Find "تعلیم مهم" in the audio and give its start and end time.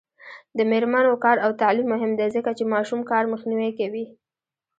1.61-2.11